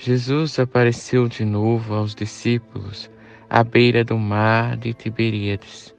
Jesus 0.00 0.60
apareceu 0.60 1.26
de 1.26 1.44
novo 1.44 1.92
aos 1.92 2.14
discípulos 2.14 3.10
à 3.50 3.64
beira 3.64 4.04
do 4.04 4.16
mar 4.16 4.76
de 4.76 4.94
Tiberíades. 4.94 5.92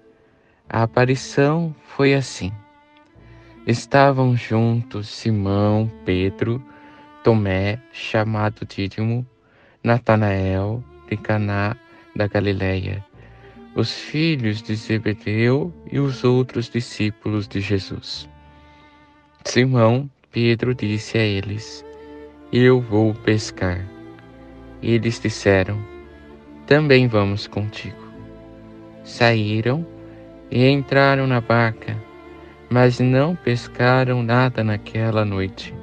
A 0.69 0.83
aparição 0.83 1.75
foi 1.83 2.13
assim. 2.13 2.49
Estavam 3.67 4.37
juntos 4.37 5.09
Simão, 5.09 5.91
Pedro, 6.05 6.63
Tomé, 7.25 7.77
chamado 7.91 8.65
Dídimo, 8.65 9.27
Natanael, 9.83 10.81
de 11.09 11.17
Caná 11.17 11.75
da 12.15 12.25
Galileia, 12.25 13.05
os 13.75 13.91
filhos 13.91 14.61
de 14.61 14.75
Zebedeu 14.75 15.73
e 15.91 15.99
os 15.99 16.23
outros 16.23 16.69
discípulos 16.69 17.49
de 17.49 17.59
Jesus. 17.59 18.29
Simão, 19.43 20.09
Pedro 20.31 20.73
disse 20.73 21.17
a 21.17 21.21
eles: 21.21 21.83
eu 22.51 22.81
vou 22.81 23.13
pescar. 23.13 23.85
E 24.81 24.91
eles 24.91 25.19
disseram: 25.19 25.77
Também 26.65 27.07
vamos 27.07 27.47
contigo. 27.47 28.09
Saíram 29.03 29.85
e 30.49 30.67
entraram 30.67 31.27
na 31.27 31.41
barca, 31.41 31.95
mas 32.69 32.99
não 32.99 33.35
pescaram 33.35 34.23
nada 34.23 34.63
naquela 34.63 35.23
noite. 35.23 35.73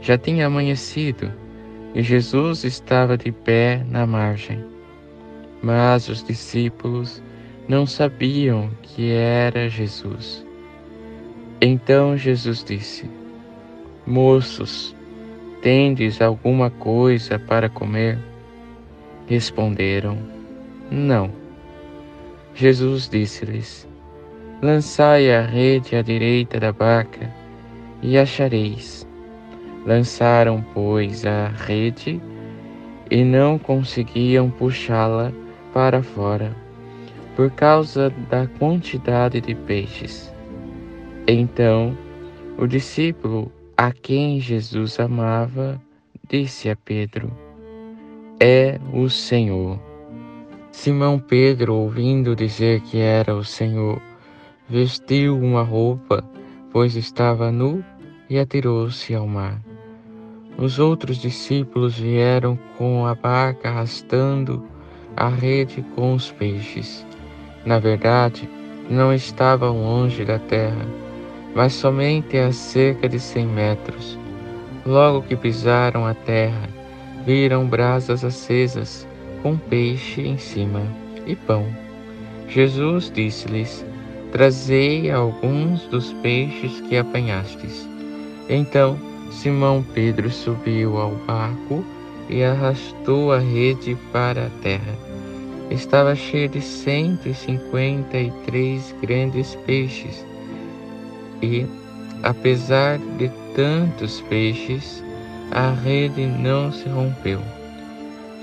Já 0.00 0.16
tinha 0.16 0.46
amanhecido 0.46 1.32
e 1.94 2.02
Jesus 2.02 2.64
estava 2.64 3.16
de 3.16 3.32
pé 3.32 3.84
na 3.88 4.06
margem. 4.06 4.64
Mas 5.62 6.08
os 6.08 6.22
discípulos 6.22 7.22
não 7.68 7.84
sabiam 7.84 8.70
que 8.82 9.10
era 9.10 9.68
Jesus. 9.68 10.46
Então 11.60 12.16
Jesus 12.16 12.62
disse: 12.62 13.10
Moços, 14.06 14.94
Tendes 15.62 16.20
alguma 16.22 16.70
coisa 16.70 17.38
para 17.38 17.68
comer? 17.68 18.18
Responderam: 19.26 20.16
Não. 20.90 21.30
Jesus 22.54 23.08
disse-lhes: 23.08 23.88
Lançai 24.62 25.32
a 25.32 25.42
rede 25.42 25.96
à 25.96 26.02
direita 26.02 26.60
da 26.60 26.72
barca 26.72 27.32
e 28.02 28.16
achareis. 28.16 29.06
Lançaram, 29.84 30.64
pois, 30.74 31.26
a 31.26 31.48
rede 31.48 32.20
e 33.10 33.24
não 33.24 33.58
conseguiam 33.58 34.50
puxá-la 34.50 35.32
para 35.72 36.02
fora, 36.02 36.54
por 37.34 37.50
causa 37.50 38.10
da 38.30 38.46
quantidade 38.58 39.40
de 39.40 39.54
peixes. 39.54 40.32
Então 41.26 41.96
o 42.56 42.66
discípulo 42.66 43.50
a 43.80 43.92
quem 43.92 44.40
Jesus 44.40 44.98
amava, 44.98 45.80
disse 46.28 46.68
a 46.68 46.74
Pedro: 46.74 47.30
É 48.40 48.80
o 48.92 49.08
Senhor. 49.08 49.78
Simão 50.72 51.16
Pedro, 51.20 51.74
ouvindo 51.74 52.34
dizer 52.34 52.80
que 52.80 52.98
era 52.98 53.36
o 53.36 53.44
Senhor, 53.44 54.02
vestiu 54.68 55.38
uma 55.38 55.62
roupa, 55.62 56.24
pois 56.72 56.96
estava 56.96 57.52
nu, 57.52 57.84
e 58.28 58.36
atirou-se 58.36 59.14
ao 59.14 59.28
mar. 59.28 59.62
Os 60.56 60.80
outros 60.80 61.18
discípulos 61.18 61.96
vieram 61.96 62.58
com 62.76 63.06
a 63.06 63.14
barca 63.14 63.68
arrastando 63.68 64.66
a 65.16 65.28
rede 65.28 65.84
com 65.94 66.14
os 66.14 66.32
peixes. 66.32 67.06
Na 67.64 67.78
verdade, 67.78 68.50
não 68.90 69.14
estavam 69.14 69.80
longe 69.80 70.24
da 70.24 70.40
terra 70.40 71.07
mas 71.54 71.72
somente 71.72 72.36
a 72.36 72.52
cerca 72.52 73.08
de 73.08 73.18
cem 73.18 73.46
metros. 73.46 74.18
Logo 74.86 75.22
que 75.22 75.36
pisaram 75.36 76.06
a 76.06 76.14
terra, 76.14 76.68
viram 77.26 77.66
brasas 77.66 78.24
acesas, 78.24 79.06
com 79.42 79.56
peixe 79.56 80.22
em 80.22 80.38
cima 80.38 80.82
e 81.26 81.34
pão. 81.34 81.66
Jesus 82.48 83.10
disse-lhes: 83.14 83.84
Trazei 84.32 85.10
alguns 85.10 85.82
dos 85.88 86.12
peixes 86.14 86.80
que 86.82 86.96
apanhastes. 86.96 87.88
Então 88.48 88.98
Simão 89.30 89.84
Pedro 89.94 90.30
subiu 90.30 90.96
ao 90.96 91.12
barco 91.26 91.84
e 92.28 92.42
arrastou 92.42 93.32
a 93.32 93.38
rede 93.38 93.96
para 94.12 94.46
a 94.46 94.50
terra. 94.62 94.94
Estava 95.70 96.14
cheia 96.14 96.48
de 96.48 96.62
cento 96.62 97.28
e 97.28 97.34
cinquenta 97.34 98.18
e 98.18 98.30
três 98.46 98.94
grandes 99.02 99.54
peixes 99.66 100.24
e, 101.42 101.66
apesar 102.22 102.98
de 103.18 103.30
tantos 103.54 104.20
peixes, 104.22 105.02
a 105.50 105.70
rede 105.70 106.26
não 106.26 106.72
se 106.72 106.88
rompeu. 106.88 107.40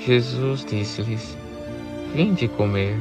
Jesus 0.06 0.66
disse-lhes: 0.66 1.38
Vinde 2.14 2.48
comer. 2.48 2.98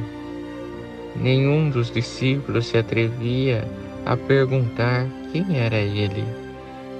Nenhum 1.15 1.69
dos 1.69 1.89
discípulos 1.89 2.67
se 2.67 2.77
atrevia 2.77 3.65
a 4.05 4.17
perguntar 4.17 5.07
quem 5.31 5.57
era 5.57 5.77
ele, 5.77 6.23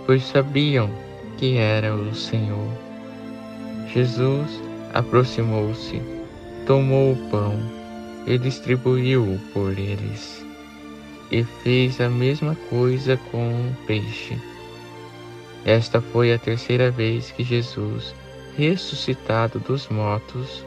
pois 0.06 0.24
sabiam 0.24 0.90
que 1.38 1.58
era 1.58 1.94
o 1.94 2.16
Senhor. 2.16 2.70
Jesus 3.94 4.62
aproximou-se, 4.94 6.02
tomou 6.66 7.12
o 7.12 7.30
pão 7.30 7.60
e 8.26 8.38
distribuiu-o 8.38 9.38
por 9.54 9.78
eles 9.78 10.45
e 11.32 11.44
fez 11.44 12.00
a 12.00 12.10
mesma 12.10 12.56
coisa 12.70 13.18
com 13.32 13.50
o 13.50 13.76
peixe. 13.86 14.38
Esta 15.66 16.00
foi 16.00 16.32
a 16.32 16.38
terceira 16.38 16.92
vez 16.92 17.32
que 17.32 17.44
Jesus, 17.44 18.14
ressuscitado 18.58 19.60
dos 19.60 19.88
mortos, 19.90 20.64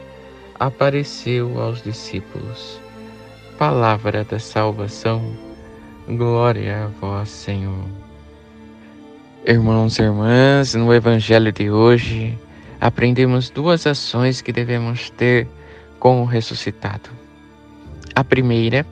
apareceu 0.59 1.59
aos 1.61 1.81
discípulos. 1.81 2.79
Palavra 3.57 4.23
da 4.23 4.39
salvação, 4.39 5.33
glória 6.07 6.85
a 6.85 6.87
vós, 6.87 7.29
Senhor. 7.29 7.85
Irmãos 9.45 9.97
e 9.97 10.03
irmãs, 10.03 10.75
no 10.75 10.93
Evangelho 10.93 11.51
de 11.51 11.71
hoje, 11.71 12.37
aprendemos 12.79 13.49
duas 13.49 13.87
ações 13.87 14.41
que 14.41 14.51
devemos 14.51 15.09
ter 15.11 15.47
com 15.97 16.21
o 16.21 16.25
ressuscitado. 16.25 17.09
A 18.13 18.23
primeira 18.23 18.79
é 18.79 18.85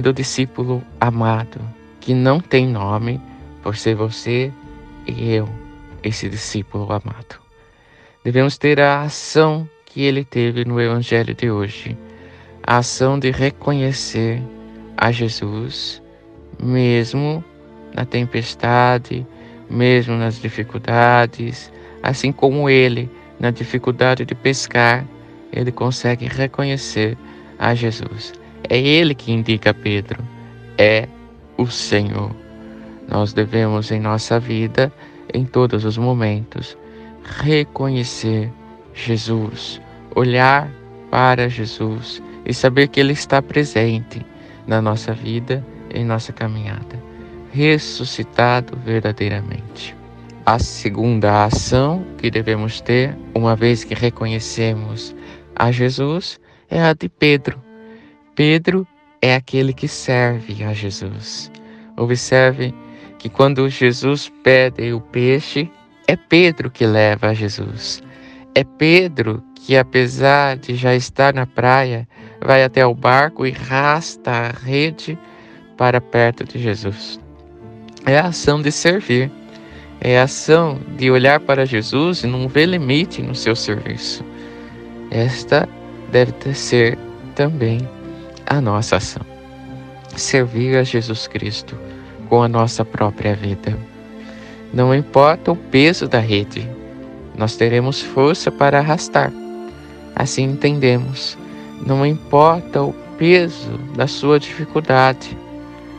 do 0.00 0.12
discípulo 0.12 0.82
amado, 1.00 1.60
que 2.00 2.14
não 2.14 2.40
tem 2.40 2.66
nome 2.66 3.20
por 3.62 3.76
ser 3.76 3.94
você 3.94 4.52
e 5.06 5.32
eu, 5.32 5.48
esse 6.02 6.28
discípulo 6.28 6.84
amado. 6.84 7.40
Devemos 8.24 8.56
ter 8.56 8.80
a 8.80 9.02
ação 9.02 9.68
que 9.84 10.02
ele 10.02 10.24
teve 10.24 10.64
no 10.64 10.80
Evangelho 10.80 11.34
de 11.34 11.50
hoje, 11.50 11.96
a 12.62 12.78
ação 12.78 13.18
de 13.18 13.30
reconhecer 13.30 14.42
a 14.96 15.10
Jesus, 15.10 16.00
mesmo 16.62 17.44
na 17.94 18.04
tempestade, 18.04 19.26
mesmo 19.68 20.14
nas 20.16 20.40
dificuldades, 20.40 21.72
assim 22.02 22.32
como 22.32 22.70
ele, 22.70 23.10
na 23.38 23.50
dificuldade 23.50 24.24
de 24.24 24.34
pescar, 24.34 25.04
ele 25.52 25.72
consegue 25.72 26.26
reconhecer 26.26 27.18
a 27.58 27.74
Jesus. 27.74 28.32
É 28.68 28.78
Ele 28.78 29.14
que 29.14 29.32
indica 29.32 29.74
Pedro, 29.74 30.22
é 30.78 31.08
o 31.56 31.66
Senhor. 31.66 32.30
Nós 33.08 33.32
devemos 33.32 33.90
em 33.90 34.00
nossa 34.00 34.38
vida, 34.38 34.92
em 35.32 35.44
todos 35.44 35.84
os 35.84 35.98
momentos, 35.98 36.76
reconhecer 37.24 38.50
Jesus, 38.94 39.80
olhar 40.14 40.70
para 41.10 41.48
Jesus 41.48 42.22
e 42.44 42.54
saber 42.54 42.88
que 42.88 43.00
Ele 43.00 43.12
está 43.12 43.42
presente 43.42 44.24
na 44.66 44.80
nossa 44.80 45.12
vida, 45.12 45.64
em 45.92 46.04
nossa 46.04 46.32
caminhada, 46.32 47.02
ressuscitado 47.52 48.76
verdadeiramente. 48.84 49.94
A 50.44 50.58
segunda 50.58 51.44
ação 51.44 52.04
que 52.18 52.30
devemos 52.30 52.80
ter, 52.80 53.16
uma 53.34 53.54
vez 53.54 53.84
que 53.84 53.94
reconhecemos 53.94 55.14
a 55.54 55.70
Jesus, 55.70 56.40
é 56.68 56.82
a 56.82 56.92
de 56.94 57.08
Pedro 57.08 57.71
Pedro 58.34 58.86
é 59.20 59.34
aquele 59.34 59.74
que 59.74 59.86
serve 59.86 60.64
a 60.64 60.72
Jesus. 60.72 61.50
Observe 61.96 62.74
que 63.18 63.28
quando 63.28 63.68
Jesus 63.68 64.32
pede 64.42 64.92
o 64.92 65.00
peixe, 65.00 65.70
é 66.08 66.16
Pedro 66.16 66.70
que 66.70 66.86
leva 66.86 67.28
a 67.28 67.34
Jesus. 67.34 68.02
É 68.54 68.64
Pedro 68.64 69.42
que, 69.54 69.76
apesar 69.76 70.56
de 70.56 70.74
já 70.74 70.94
estar 70.94 71.34
na 71.34 71.46
praia, 71.46 72.08
vai 72.40 72.64
até 72.64 72.84
o 72.86 72.94
barco 72.94 73.46
e 73.46 73.50
rasta 73.50 74.30
a 74.30 74.48
rede 74.48 75.16
para 75.76 76.00
perto 76.00 76.44
de 76.44 76.58
Jesus. 76.58 77.20
É 78.06 78.18
a 78.18 78.28
ação 78.28 78.60
de 78.60 78.72
servir, 78.72 79.30
é 80.00 80.18
a 80.18 80.24
ação 80.24 80.80
de 80.96 81.10
olhar 81.10 81.38
para 81.38 81.66
Jesus 81.66 82.24
e 82.24 82.26
não 82.26 82.48
ver 82.48 82.66
limite 82.66 83.22
no 83.22 83.34
seu 83.34 83.54
serviço. 83.54 84.24
Esta 85.10 85.68
deve 86.10 86.32
ser 86.54 86.98
também 87.36 87.86
a 88.52 88.60
nossa 88.60 88.96
ação. 88.96 89.22
Servir 90.14 90.76
a 90.76 90.82
Jesus 90.82 91.26
Cristo 91.26 91.76
com 92.28 92.42
a 92.42 92.48
nossa 92.48 92.84
própria 92.84 93.34
vida. 93.34 93.76
Não 94.72 94.94
importa 94.94 95.52
o 95.52 95.56
peso 95.56 96.06
da 96.06 96.18
rede, 96.18 96.68
nós 97.36 97.56
teremos 97.56 98.00
força 98.00 98.50
para 98.50 98.78
arrastar. 98.78 99.32
Assim 100.14 100.44
entendemos. 100.44 101.36
Não 101.84 102.04
importa 102.06 102.82
o 102.82 102.92
peso 103.16 103.78
da 103.96 104.06
sua 104.06 104.38
dificuldade, 104.38 105.36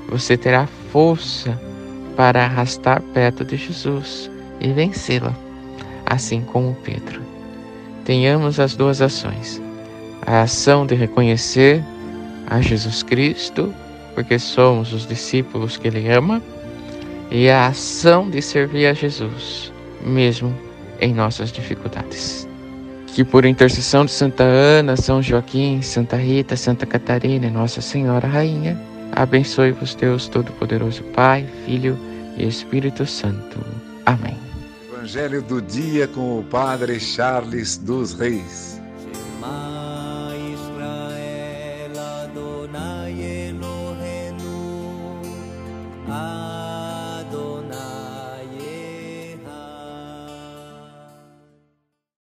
você 0.10 0.38
terá 0.38 0.68
força 0.92 1.60
para 2.16 2.46
arrastar 2.46 3.02
perto 3.14 3.44
de 3.44 3.58
Jesus 3.58 4.30
e 4.60 4.72
vencê-la, 4.72 5.34
assim 6.06 6.42
como 6.42 6.78
Pedro. 6.84 7.22
Tenhamos 8.06 8.60
as 8.60 8.76
duas 8.76 9.02
ações: 9.02 9.62
a 10.26 10.42
ação 10.42 10.86
de 10.86 10.96
reconhecer 10.96 11.84
a 12.48 12.62
Jesus 12.62 13.04
Cristo, 13.04 13.74
porque 14.13 14.38
somos 14.38 14.94
os 14.94 15.07
discípulos 15.07 15.78
que 15.78 15.88
Ele 15.88 16.10
ama, 16.10 16.42
e 17.31 17.50
a 17.50 17.68
ação 17.68 18.30
de 18.30 18.42
servir 18.42 18.88
a 18.88 18.94
Jesus, 18.94 19.72
mesmo 20.06 20.56
em 21.00 21.13
nossas 21.13 21.51
dificuldades. 21.51 22.48
Que 23.07 23.24
por 23.24 23.45
intercessão 23.45 24.06
de 24.06 24.12
Santa 24.12 24.44
Ana, 24.44 24.95
São 24.95 25.22
Joaquim, 25.22 25.81
Santa 25.81 26.16
Rita, 26.16 26.56
Santa 26.56 26.86
Catarina 26.86 27.45
e 27.45 27.51
Nossa 27.51 27.81
Senhora 27.81 28.28
Rainha, 28.28 28.80
abençoe-vos 29.12 29.96
Deus 29.96 30.28
Todo-Poderoso 30.28 31.04
Pai, 31.16 31.46
Filho 31.66 31.98
e 32.38 32.48
Espírito 32.48 33.06
Santo. 33.06 33.60
Amém. 34.06 34.38
Evangelho 34.92 35.42
do 35.42 35.62
dia 35.62 36.07
com 36.07 36.39
o 36.39 36.44
Padre 36.44 37.00
Charles 37.00 37.78
dos 37.78 38.13
Reis. 38.13 38.73